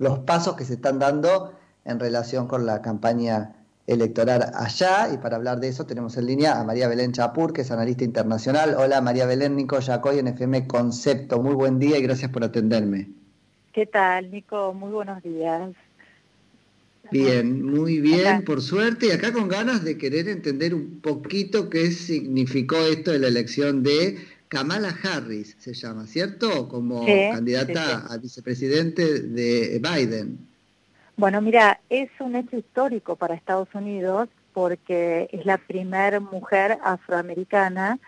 [0.00, 1.52] los pasos que se están dando
[1.84, 3.54] en relación con la campaña
[3.86, 5.12] electoral allá.
[5.12, 8.02] Y para hablar de eso tenemos en línea a María Belén Chapur, que es analista
[8.02, 8.74] internacional.
[8.78, 11.40] Hola María Belén, Nico Yacoy en FM Concepto.
[11.42, 13.10] Muy buen día y gracias por atenderme.
[13.74, 14.72] ¿Qué tal, Nico?
[14.72, 15.70] Muy buenos días.
[17.12, 21.90] Bien, muy bien, por suerte, y acá con ganas de querer entender un poquito qué
[21.90, 24.16] significó esto de la elección de
[24.50, 26.68] Kamala Harris, se llama, ¿cierto?
[26.68, 30.46] Como candidata a vicepresidente de Biden.
[31.16, 37.98] Bueno, mira, es un hecho histórico para Estados Unidos porque es la primera mujer afroamericana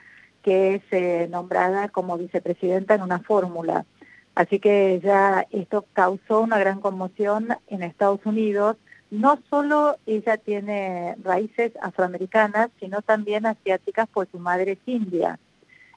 [0.43, 3.87] que es eh, nombrada como vicepresidenta en una fórmula.
[4.35, 8.77] Así que ya esto causó una gran conmoción en Estados Unidos
[9.13, 15.39] no solo ella tiene raíces afroamericanas, sino también asiáticas, pues su madre es india.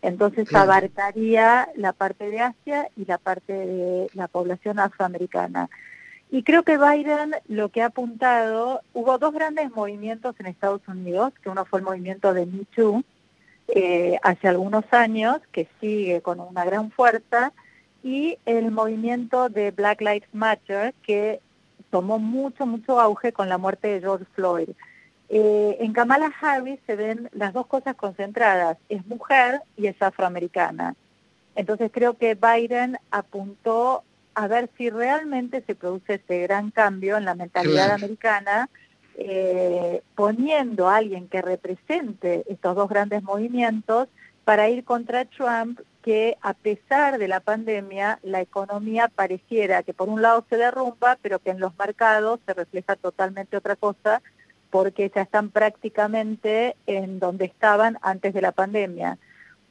[0.06, 5.68] Entonces abarcaría la parte de Asia y la parte de la población afroamericana.
[6.30, 11.34] Y creo que Biden lo que ha apuntado, hubo dos grandes movimientos en Estados Unidos,
[11.42, 13.04] que uno fue el movimiento de Me Too,
[13.70, 17.52] eh, hace algunos años, que sigue con una gran fuerza,
[18.04, 21.40] y el movimiento de Black Lives Matter, que
[21.90, 24.70] tomó mucho, mucho auge con la muerte de George Floyd.
[25.30, 30.96] Eh, en Kamala Harris se ven las dos cosas concentradas, es mujer y es afroamericana.
[31.56, 34.04] Entonces creo que Biden apuntó
[34.36, 38.70] a ver si realmente se produce este gran cambio en la mentalidad americana,
[39.18, 44.10] eh, poniendo a alguien que represente estos dos grandes movimientos
[44.44, 50.08] para ir contra Trump que a pesar de la pandemia, la economía pareciera que por
[50.08, 54.22] un lado se derrumba, pero que en los mercados se refleja totalmente otra cosa,
[54.76, 59.18] porque ya están prácticamente en donde estaban antes de la pandemia.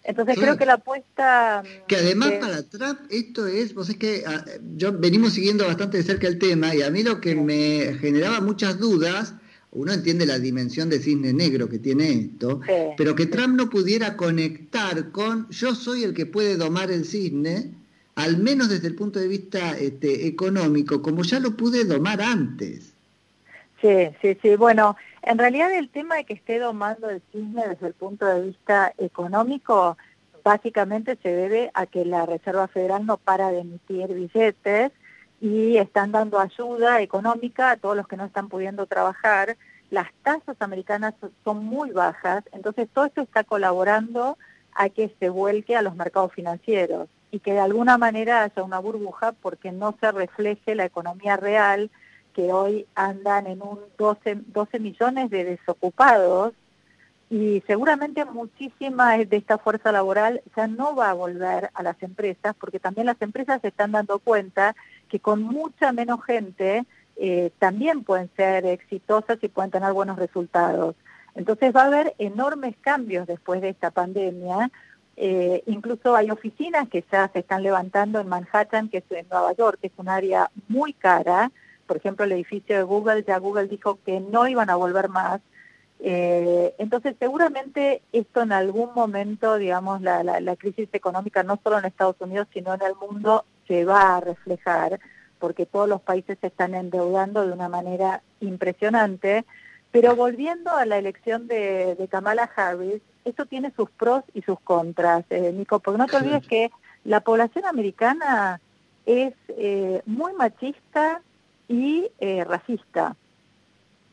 [0.02, 1.62] Entonces creo que la apuesta...
[1.62, 4.42] Mm, que además para Trump esto es, vos es que ah,
[4.78, 8.40] yo venimos siguiendo bastante de cerca el tema y a mí lo que me generaba
[8.40, 9.34] muchas dudas
[9.72, 12.62] uno entiende la dimensión de cisne negro que tiene esto,
[12.96, 17.74] pero que Trump no pudiera conectar con yo soy el que puede domar el cisne,
[18.14, 22.93] al menos desde el punto de vista este, económico, como ya lo pude domar antes.
[23.84, 24.56] Sí, sí, sí.
[24.56, 28.40] Bueno, en realidad el tema de que esté domando el cisne desde el punto de
[28.40, 29.98] vista económico,
[30.42, 34.90] básicamente se debe a que la Reserva Federal no para de emitir billetes
[35.38, 39.58] y están dando ayuda económica a todos los que no están pudiendo trabajar.
[39.90, 41.12] Las tasas americanas
[41.44, 44.38] son muy bajas, entonces todo esto está colaborando
[44.72, 48.78] a que se vuelque a los mercados financieros y que de alguna manera haya una
[48.78, 51.90] burbuja porque no se refleje la economía real,
[52.34, 56.52] que hoy andan en un 12, 12 millones de desocupados
[57.30, 62.54] y seguramente muchísima de esta fuerza laboral ya no va a volver a las empresas
[62.60, 64.76] porque también las empresas se están dando cuenta
[65.08, 66.84] que con mucha menos gente
[67.16, 70.96] eh, también pueden ser exitosas y pueden tener buenos resultados.
[71.34, 74.70] Entonces va a haber enormes cambios después de esta pandemia.
[75.16, 79.52] Eh, incluso hay oficinas que ya se están levantando en Manhattan, que es en Nueva
[79.54, 81.50] York, que es un área muy cara.
[81.86, 85.40] Por ejemplo, el edificio de Google, ya Google dijo que no iban a volver más.
[86.00, 91.86] Eh, entonces, seguramente esto en algún momento, digamos, la, la crisis económica, no solo en
[91.86, 95.00] Estados Unidos, sino en el mundo, se va a reflejar,
[95.38, 99.44] porque todos los países se están endeudando de una manera impresionante.
[99.90, 105.24] Pero volviendo a la elección de, Kamala Harris, esto tiene sus pros y sus contras,
[105.30, 106.70] eh, Nico, porque no te olvides que
[107.04, 108.60] la población americana
[109.06, 111.22] es eh, muy machista
[111.68, 113.16] y eh, racista.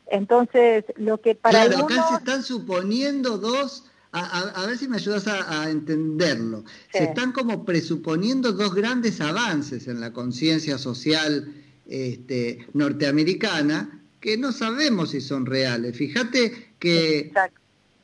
[0.06, 5.26] Entonces, lo que para claro, acá se están suponiendo dos a, ver si me ayudas
[5.26, 6.64] a, entenderlo.
[6.92, 11.50] Se están como presuponiendo dos grandes avances en la conciencia social
[11.88, 15.96] este, norteamericana que no sabemos si son reales.
[15.96, 17.32] Fíjate que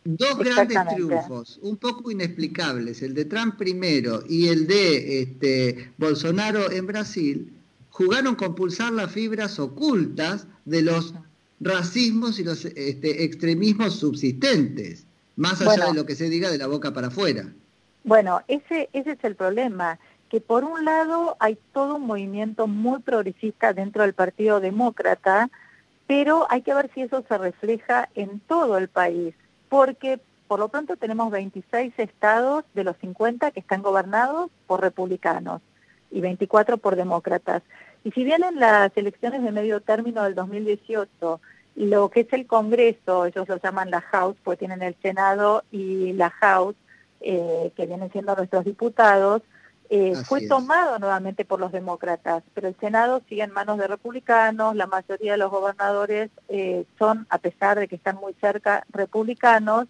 [0.04, 6.70] dos grandes triunfos, un poco inexplicables, el de Trump primero y el de este, Bolsonaro
[6.72, 7.52] en Brasil,
[7.98, 11.14] jugaron con pulsar las fibras ocultas de los
[11.58, 16.68] racismos y los este, extremismos subsistentes más allá de lo que se diga de la
[16.68, 17.46] boca para afuera.
[18.04, 23.00] Bueno, ese, ese es el problema, que por un lado hay todo un movimiento muy
[23.00, 25.50] progresista dentro del Partido Demócrata,
[26.06, 29.34] pero hay que ver si eso se refleja en todo el país,
[29.68, 35.62] porque por lo pronto tenemos 26 estados de los 50 que están gobernados por republicanos
[36.12, 37.62] y 24 por demócratas.
[38.04, 41.40] Y si bien en las elecciones de medio término del 2018
[41.78, 46.12] lo que es el Congreso, ellos lo llaman la House, pues tienen el Senado y
[46.14, 46.74] la House,
[47.20, 49.42] eh, que vienen siendo nuestros diputados,
[49.90, 54.74] eh, fue tomado nuevamente por los demócratas, pero el Senado sigue en manos de republicanos,
[54.74, 59.86] la mayoría de los gobernadores eh, son, a pesar de que están muy cerca, republicanos.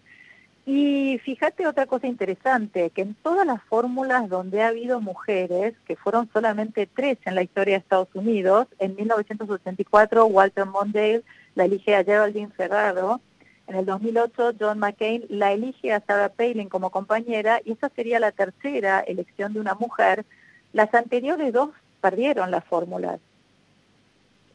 [0.71, 5.97] Y fíjate otra cosa interesante, que en todas las fórmulas donde ha habido mujeres, que
[5.97, 11.23] fueron solamente tres en la historia de Estados Unidos, en 1984 Walter Mondale
[11.55, 13.23] la elige a Geraldine Ferraro,
[13.67, 18.21] en el 2008, John McCain la elige a Sarah Palin como compañera y esa sería
[18.21, 20.27] la tercera elección de una mujer.
[20.75, 21.71] Las anteriores dos
[22.03, 23.21] perdieron las fórmulas.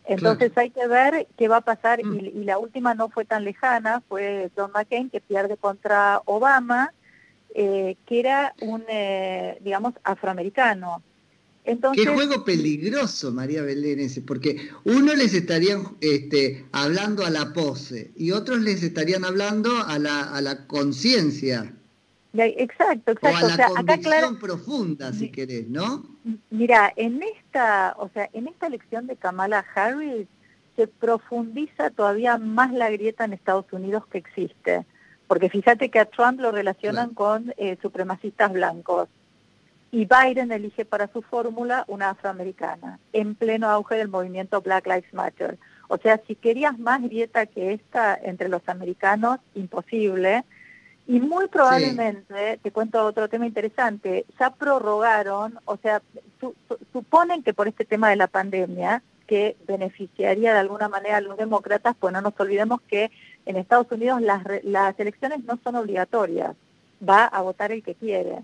[0.05, 2.15] Entonces hay que ver qué va a pasar mm.
[2.19, 6.93] y, la última no fue tan lejana, fue John McCain que pierde contra Obama,
[7.55, 11.01] eh, que era un, eh, digamos, afroamericano.
[11.93, 18.11] Qué juego peligroso, María Belén, ese, porque uno les estarían este, hablando a la pose
[18.17, 21.73] y otros les estarían hablando a la, a la conciencia.
[22.33, 23.45] Exacto, exacto.
[23.45, 26.03] O a la convicción profunda, si querés, ¿no?
[26.49, 30.27] Mira, en esta, o sea, en esta elección de Kamala Harris
[30.75, 34.85] se profundiza todavía más la grieta en Estados Unidos que existe.
[35.27, 39.09] Porque fíjate que a Trump lo relacionan con eh, supremacistas blancos
[39.93, 45.13] y Biden elige para su fórmula una afroamericana, en pleno auge del movimiento Black Lives
[45.13, 45.59] Matter.
[45.87, 50.45] O sea, si querías más grieta que esta entre los americanos, imposible.
[51.05, 56.01] Y muy probablemente, te cuento otro tema interesante, ya prorrogaron, o sea,
[56.93, 61.37] suponen que por este tema de la pandemia, que beneficiaría de alguna manera a los
[61.37, 63.11] demócratas, pues no nos olvidemos que
[63.45, 66.55] en Estados Unidos las, las elecciones no son obligatorias,
[67.07, 68.43] va a votar el que quiere.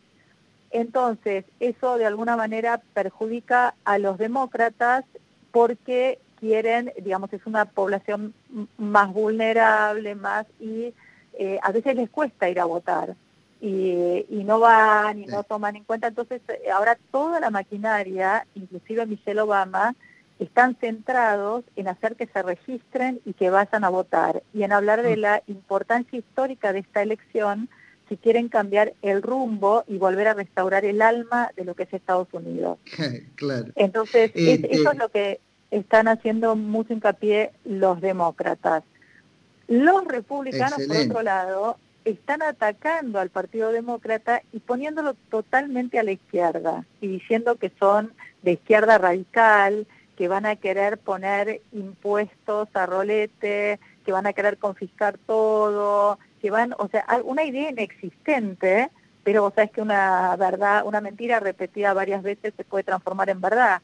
[0.71, 5.05] Entonces, eso de alguna manera perjudica a los demócratas
[5.51, 8.33] porque quieren, digamos, es una población
[8.77, 10.93] más vulnerable, más y
[11.39, 13.15] eh, a veces les cuesta ir a votar
[13.61, 16.07] y, no van y no toman en cuenta.
[16.07, 19.95] Entonces, eh, ahora toda la maquinaria, inclusive Michelle Obama,
[20.37, 25.01] están centrados en hacer que se registren y que vayan a votar y en hablar
[25.01, 25.19] de mm.
[25.19, 27.69] la importancia histórica de esta elección
[28.09, 31.93] si quieren cambiar el rumbo y volver a restaurar el alma de lo que es
[31.93, 32.79] Estados Unidos.
[33.35, 33.67] claro.
[33.75, 35.39] Entonces, eh, eso es lo que
[35.71, 38.83] están haciendo mucho hincapié los demócratas.
[39.69, 46.11] Los republicanos, por otro lado, están atacando al Partido Demócrata y poniéndolo totalmente a la
[46.11, 48.11] izquierda y diciendo que son
[48.41, 49.85] de izquierda radical,
[50.17, 56.49] que van a querer poner impuestos a rolete, que van a querer confiscar todo, que
[56.49, 58.89] van, o sea, una idea inexistente,
[59.23, 63.39] pero vos sabés que una verdad, una mentira repetida varias veces se puede transformar en
[63.39, 63.81] verdad.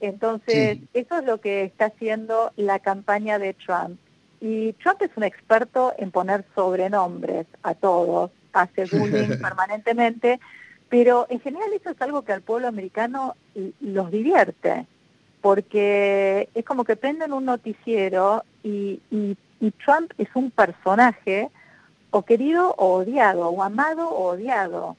[0.00, 3.98] Entonces, eso es lo que está haciendo la campaña de Trump.
[4.40, 10.40] Y Trump es un experto en poner sobrenombres a todos, hace bullying permanentemente,
[10.88, 13.34] pero en general eso es algo que al pueblo americano
[13.80, 14.86] los divierte,
[15.40, 21.50] porque es como que prenden un noticiero y, y Trump es un personaje
[22.10, 24.96] o querido o odiado, o amado o odiado.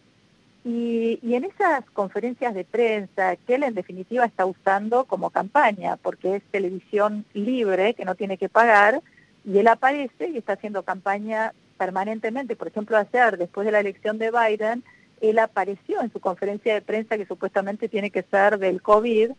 [0.65, 6.35] Y, en esas conferencias de prensa que él en definitiva está usando como campaña, porque
[6.35, 9.01] es televisión libre que no tiene que pagar,
[9.45, 12.55] y él aparece y está haciendo campaña permanentemente.
[12.55, 14.83] Por ejemplo, ayer, después de la elección de Biden,
[15.21, 19.31] él apareció en su conferencia de prensa que supuestamente tiene que ser del COVID,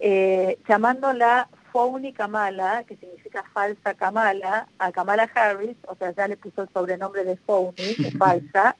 [0.00, 6.36] eh, llamándola Phony Kamala, que significa falsa Kamala, a Kamala Harris, o sea, ya le
[6.36, 8.76] puso el sobrenombre de de falsa,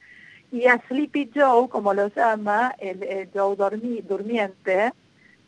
[0.50, 4.92] y a Sleepy Joe, como lo llama, el, Joe durmiente,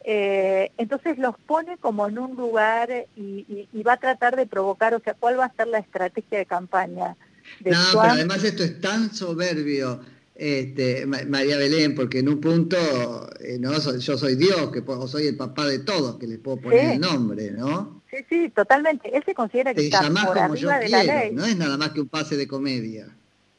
[0.05, 5.01] eh, entonces los pone como en un lugar y, va a tratar de provocar, o
[5.01, 7.17] sea, ¿cuál va a ser la estrategia de campaña?
[7.61, 10.01] De no, pero además esto es tan soberbio
[10.35, 12.77] este, María Belén, porque en un punto
[13.41, 16.93] eh, no yo soy Dios, que soy el papá de todos, que les puedo poner
[16.93, 18.01] el nombre, ¿no?
[18.11, 19.15] Sí, sí, totalmente.
[19.15, 21.33] Él se considera que está por arriba de la ley.
[21.33, 23.09] No es nada más que un pase de comedia.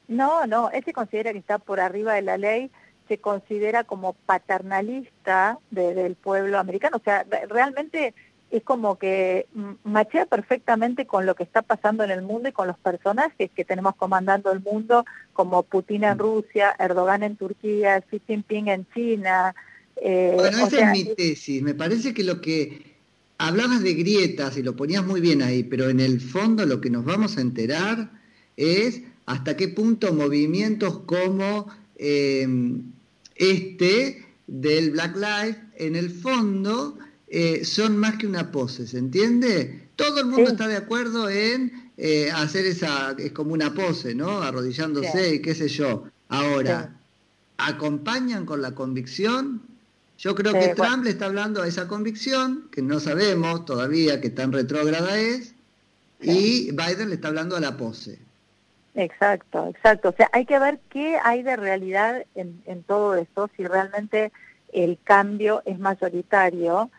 [0.07, 2.71] No, no, él se considera que está por arriba de la ley,
[3.11, 6.95] se considera como paternalista del pueblo americano.
[6.95, 8.13] O sea, realmente
[8.51, 9.47] es como que
[9.83, 13.65] machea perfectamente con lo que está pasando en el mundo y con los personajes que
[13.65, 15.03] tenemos comandando el mundo,
[15.33, 16.19] como Putin en mm.
[16.19, 19.55] Rusia, Erdogan en Turquía, Xi Jinping en China.
[19.97, 21.61] Eh, bueno, esa es mi tesis.
[21.61, 22.95] Me parece que lo que
[23.39, 26.89] hablabas de grietas y lo ponías muy bien ahí, pero en el fondo lo que
[26.89, 28.09] nos vamos a enterar
[28.55, 31.67] es hasta qué punto movimientos como
[32.03, 32.47] eh,
[33.41, 39.89] este del Black Lives, en el fondo eh, son más que una pose, ¿se entiende?
[39.95, 44.41] Todo el mundo está de acuerdo en eh, hacer esa, es como una pose, ¿no?
[44.41, 46.05] Arrodillándose y qué sé yo.
[46.29, 46.95] Ahora,
[47.57, 49.61] ¿acompañan con la convicción?
[50.19, 54.29] Yo creo que Trump le está hablando a esa convicción, que no sabemos todavía qué
[54.29, 55.55] tan retrógrada es,
[56.21, 58.19] y Biden le está hablando a la pose.
[58.95, 60.09] Exacto, exacto.
[60.09, 64.31] O sea, hay que ver qué hay de realidad en, todo esto, si realmente
[64.73, 66.89] el cambio es mayoritario.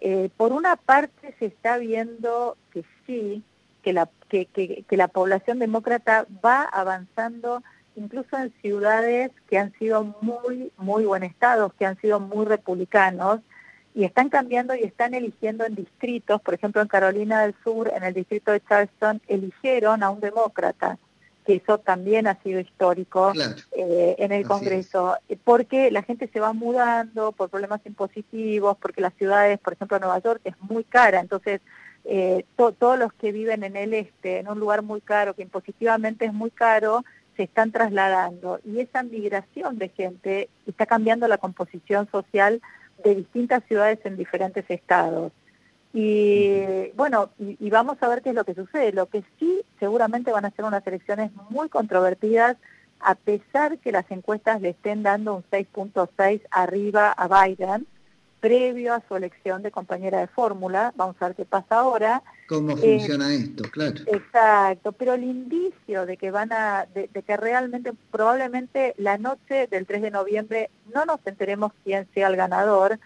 [0.00, 3.42] Eh, por una parte se está viendo que sí,
[3.82, 7.62] que la, que, la población demócrata va avanzando
[7.96, 13.40] incluso en ciudades que han sido muy, muy buen estado, que han sido muy republicanos,
[13.94, 18.04] y están cambiando y están eligiendo en distritos, por ejemplo en Carolina del Sur, en
[18.04, 20.98] el distrito de Charleston, eligieron a un demócrata,
[21.48, 23.32] que eso también ha sido histórico
[23.72, 29.14] eh, en el Congreso, porque la gente se va mudando por problemas impositivos, porque las
[29.14, 31.62] ciudades, por ejemplo Nueva York, es muy cara, entonces
[32.04, 36.26] eh, todos los que viven en el este, en un lugar muy caro, que impositivamente
[36.26, 37.02] es muy caro,
[37.38, 38.60] se están trasladando.
[38.66, 42.60] Y esa migración de gente está cambiando la composición social
[43.02, 45.32] de distintas ciudades en diferentes estados.
[45.92, 48.92] Y bueno, y, vamos a ver qué es lo que sucede.
[48.92, 52.56] Lo que sí seguramente van a ser unas elecciones muy controvertidas,
[53.00, 57.86] a pesar que las encuestas le estén dando un 6.6 arriba a Biden,
[58.40, 60.92] previo a su elección de compañera de fórmula.
[60.96, 62.22] Vamos a ver qué pasa ahora.
[62.48, 63.64] ¿Cómo funciona esto?
[63.70, 64.00] Claro.
[64.06, 69.86] Exacto, pero el indicio de que van a, de, que realmente, probablemente la noche del
[69.86, 72.98] 3 de noviembre no nos enteremos quién sea el ganador.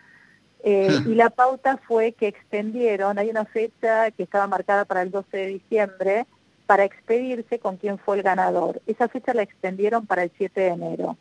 [0.62, 5.10] Eh, y la pauta fue que extendieron, hay una fecha que estaba marcada para el
[5.10, 6.26] 12 de diciembre,
[6.66, 8.80] para expedirse con quién fue el ganador.
[8.86, 11.16] Esa fecha la extendieron para el 7 de enero.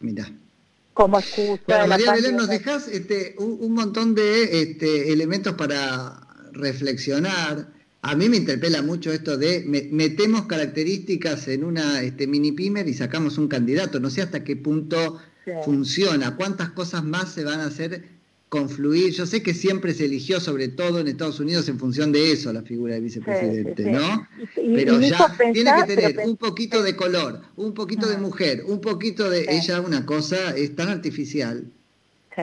[0.00, 0.26] Mira
[0.94, 1.60] como excusa.
[1.66, 7.68] Bueno, María Belén, nos dejas este, un, montón de este, elementos para reflexionar.
[8.00, 12.94] A mí me interpela mucho esto de metemos características en una este, mini pimer y
[12.94, 13.98] sacamos un candidato.
[13.98, 15.18] No sé hasta qué punto
[15.64, 18.13] funciona, cuántas cosas más se van a hacer
[18.54, 19.12] confluir.
[19.12, 22.52] Yo sé que siempre se eligió, sobre todo en Estados Unidos, en función de eso
[22.52, 24.28] la figura del vicepresidente, ¿no?
[24.54, 29.28] pero ya tiene que tener un poquito de color, un poquito de mujer, un poquito
[29.28, 31.64] de ella, una cosa es tan artificial.
[32.36, 32.42] Sí.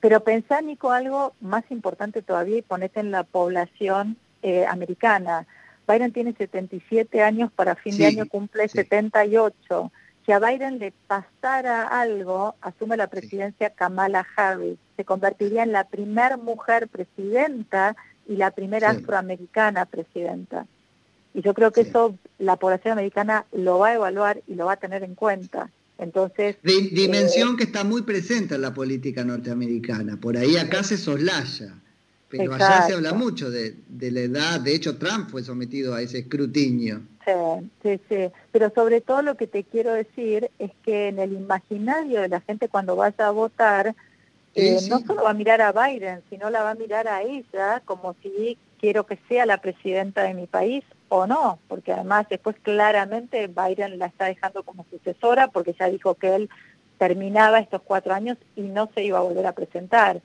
[0.00, 5.46] Pero pensá, Nico, algo más importante todavía y ponete en la población eh, americana.
[5.86, 9.92] Biden tiene 77 años, para fin de año cumple 78
[10.28, 14.78] si a Biden le pasara algo, asume la presidencia Kamala Harris.
[14.98, 20.66] Se convertiría en la primera mujer presidenta y la primera afroamericana presidenta.
[21.34, 24.72] Y yo creo que eso la población americana lo va a evaluar y lo va
[24.72, 25.70] a tener en cuenta.
[25.98, 30.16] Entonces, dimensión eh, que está muy presente en la política norteamericana.
[30.16, 31.74] Por ahí acá se soslaya.
[32.28, 36.02] Pero allá se habla mucho de, de, la edad, de hecho Trump fue sometido a
[36.02, 37.00] ese escrutinio.
[37.24, 41.32] Sí, sí, sí, pero sobre todo lo que te quiero decir es que en el
[41.32, 43.94] imaginario de la gente cuando vaya a votar,
[44.58, 47.82] eh, no solo va a mirar a Biden, sino la va a mirar a ella
[47.84, 52.56] como si quiero que sea la presidenta de mi país o no, porque además después
[52.62, 56.50] claramente Biden la está dejando como sucesora porque ya dijo que él
[56.98, 60.20] terminaba estos cuatro años y no se iba a volver a presentar.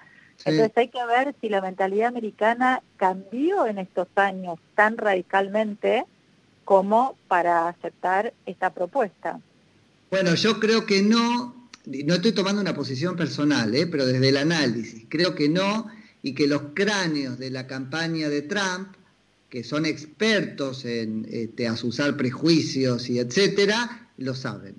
[0.46, 6.06] Entonces hay que ver si la mentalidad americana cambió en estos años tan radicalmente
[6.66, 9.40] como para aceptar esta propuesta.
[10.10, 13.88] Bueno, yo creo que no, no estoy tomando una posición personal, ¿eh?
[13.88, 15.88] pero desde el análisis, creo que no,
[16.22, 18.96] y que los cráneos de la campaña de Trump,
[19.50, 24.76] que son expertos en este, asusar prejuicios y etcétera, lo saben.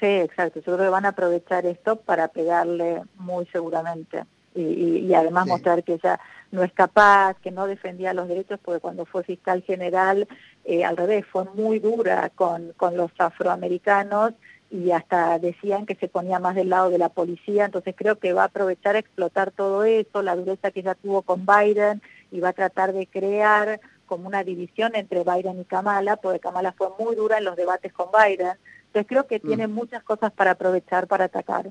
[0.00, 0.60] Sí, exacto.
[0.60, 5.94] Yo creo que van a aprovechar esto para pegarle muy seguramente y, además mostrar que
[5.94, 6.20] ella
[6.52, 10.28] no es capaz, que no defendía los derechos, porque cuando fue fiscal general,
[10.64, 14.34] eh, al revés, fue muy dura con, con los afroamericanos
[14.74, 18.32] y hasta decían que se ponía más del lado de la policía, entonces creo que
[18.32, 22.02] va a aprovechar a explotar todo eso, la dureza que ya tuvo con Biden
[22.32, 26.72] y va a tratar de crear como una división entre Biden y Kamala, porque Kamala
[26.72, 28.54] fue muy dura en los debates con Biden,
[28.86, 29.72] entonces creo que tiene mm.
[29.72, 31.70] muchas cosas para aprovechar para atacar.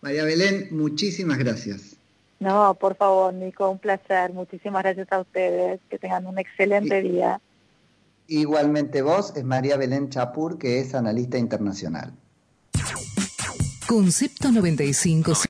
[0.00, 1.96] María Belén, muchísimas gracias.
[2.40, 4.32] No, por favor, Nico, un placer.
[4.32, 5.80] Muchísimas gracias a ustedes.
[5.90, 7.40] Que tengan un excelente día.
[8.30, 12.12] Igualmente vos, es María Belén Chapur, que es analista internacional.
[13.86, 15.32] Concepto 95.